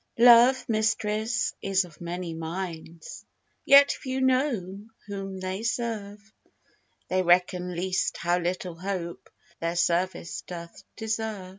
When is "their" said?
9.59-9.75